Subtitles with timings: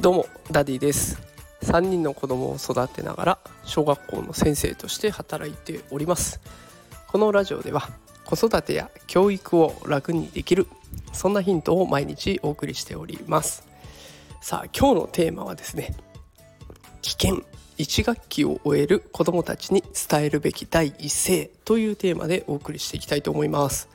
[0.00, 1.20] どうもダディです。
[1.62, 6.40] 3人の子供を育てながら小学校の先生として働いております。
[7.08, 7.90] このラジオでは
[8.24, 10.66] 子育てや教育を楽にできる
[11.12, 13.66] そんなヒントを毎日お送りしております。
[14.40, 15.94] さあ今日のテーマはですね
[17.02, 17.42] 危険
[17.78, 23.88] 1学期を終える子どもたちに伝えるべき第一声というテーマでお送りしていきたいと思います。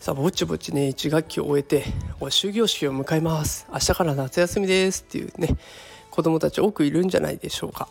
[0.00, 1.84] さあぼちぼちね1学期を終えて
[2.30, 3.66] 終業式を迎えます。
[3.70, 5.58] 明日から夏休みですっていうね
[6.10, 7.86] 子どもたち多くいるんじゃないでしょうか。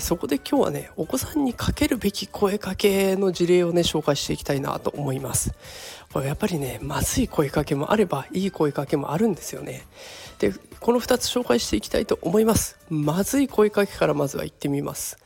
[0.00, 5.54] そこで今日はねお子さんにかけるべき声かけの事例をね紹介していきたいなと思います。
[6.12, 9.86] これやっぱりねまずい声かけもあればいい声かけもあるんですよね。
[10.40, 12.76] でこの2つ紹介していきたいと思います。
[12.90, 15.16] まずい声かけからまずは言ってみます。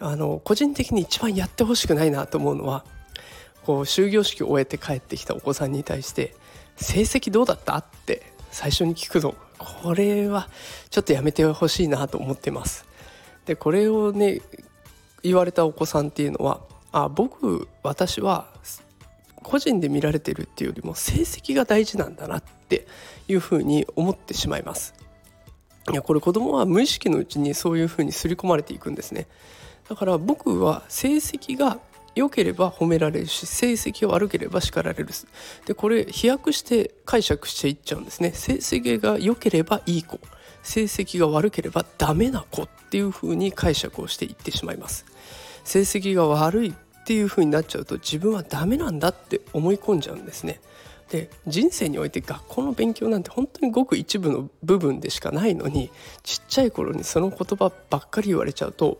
[0.00, 2.84] あの個人的に一番やってほしくないなと思うのは
[3.64, 6.34] こう終業式を終えて帰ってきたお子さんに対して
[6.76, 10.48] 「成績どうだった?」って最初に聞くのこれは
[10.90, 12.84] ちょっとやめてほしいなと思ってます。
[13.46, 14.40] でこれをね
[15.22, 18.48] 言われたお子さんっていうのはあ僕私は
[19.42, 22.86] 個人で見られてるっていうよりも成績が大事なんだなって
[23.28, 24.94] いうふうに思ってしまいます。
[25.90, 29.26] いやこれ子供は無意識のうちにそういうふうに刷り込まれていくんですね。
[29.88, 31.80] だから僕は成績が
[32.14, 35.08] 良ければ褒められるし成績悪ければ叱られる。
[35.66, 38.32] でこれ飛躍して解釈していっちゃうんですね。
[38.32, 40.18] 成績が良ければいい子。
[40.62, 45.04] 成績が悪ければダメな子っていう風に解釈をしていってしまいます。
[45.64, 50.60] 成績が悪いっていう風になっちゃうと自分はダメなんだって思い込んじゃうんですね。
[51.10, 55.90] で人生において学校の勉強なんて本当にごく一部の部分でしかないのに
[56.22, 58.98] ちっちゃい頃にその言葉ばっかり言われちゃうと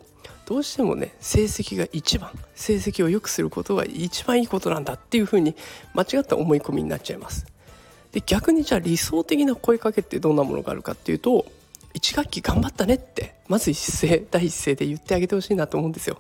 [0.53, 5.57] どうしてもね成績が一番成績を良くすることが一番いいことなんだっていうふうに
[5.95, 7.47] 間違った思い込みになっちゃいます。
[8.13, 11.47] で逆にじゃあ理想的な声かけってどんなものがあるかっていうと
[11.95, 16.19] 1学期頑張ったねってまず一声 第一声で言ってあげてほしいなと思うんですよ。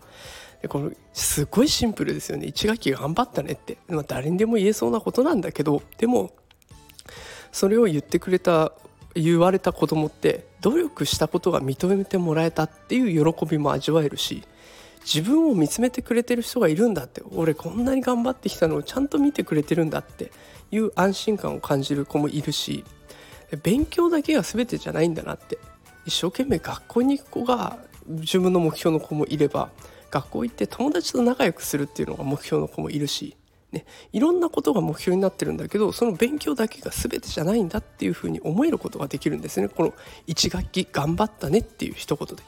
[0.62, 6.30] でこのすごいシンプルですよね1学期頑張ったねって、まあ、誰にでも言えそうなことなんだけどでも
[7.52, 8.72] それを言ってくれた
[9.14, 14.42] 言われた子供って努力したことが認めてもらえたっていう喜びも味わえるし
[15.04, 20.30] 自分を見つめてくれてる人がいるんだって俺こんなに頑張ってきたのをちゃんと見てくれてるんだって
[20.70, 22.84] いう安心感を感じる子もいるし
[23.62, 25.58] 勉強だけが全てじゃないんだなって
[26.06, 29.70] 一生懸命学校に行く子が自分の目標の子もいれば
[30.10, 33.36] 学校行って友達と仲良くするっていうのが目標の子もいるし
[33.72, 39.94] ね、いろんなことが目標になってるんだけどその勉強だけが全てじゃないんだっていうふうに思えることができるんですねこの
[40.26, 42.42] 1学期頑張ったねっていう一言で。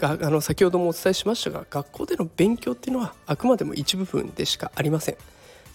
[0.00, 5.16] あの先ほどもお伝えしましたが学校での勉強っていうのはあくまでも一部分でしかありません。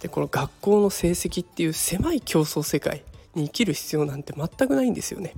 [0.01, 5.33] でこの学校の成績っていう狭い競争世界に生きる必要なんて全くないんですよね。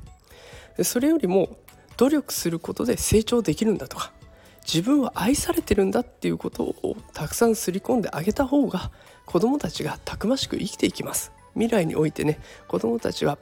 [0.82, 1.56] それよりも
[1.98, 4.12] 努力することで成長できるんだとか
[4.66, 8.92] 自分は愛されてるんだっていうことをたくさん刷り込んであげた方が
[9.26, 11.32] 子どもたちがたくましく生きていきます。
[11.54, 13.38] 未来においてね子どもたちは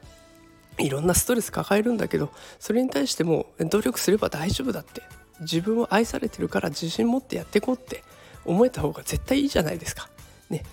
[0.77, 2.29] いろんなストレス抱えるんだけど
[2.59, 5.01] それに対しても努力すれば大丈夫だって
[5.41, 8.03] 自分を愛されてるから自信持ってやっていこうって
[8.45, 10.09] 思えた方が絶対いいじゃないですか。
[10.49, 10.63] ね、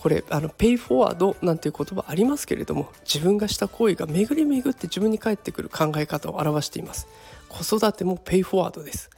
[0.00, 7.08] これあのペイフォワードなんていう言葉ありますけれども自分がした行為が巡り巡って自分に返ってくる考え方を表しています。
[7.48, 9.10] 子育てもペイフォワードです。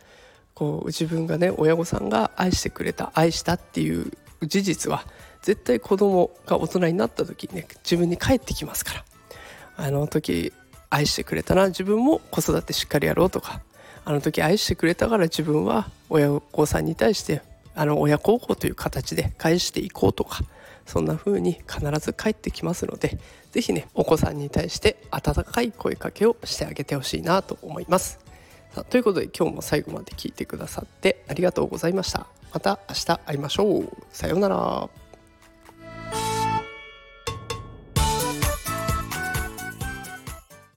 [0.59, 4.11] こう自分がね親御さんが愛してくれた愛したっていう
[4.43, 5.05] 事実は
[5.41, 9.05] 絶対子供が大人になった時にね自分に返ってきますから。
[9.81, 10.53] あの時
[10.91, 13.63] 愛してくれたな自分も子育てしっかりやろうとか。
[14.05, 17.43] あの時愛してくれたから自分は親御さんに対して
[17.75, 20.41] あの親孝行という形で返していこうとか。
[20.87, 23.19] そんな風に必ず返ってきますので
[23.53, 28.28] 是非ねお子さんに対して温かい声かけをしてあげてほしいなと思います。
[28.75, 32.27] さあということで今日も最後まで聞いてくださってありがとうございました。
[32.53, 33.89] また明日会いましょう。
[34.13, 34.89] さようなら。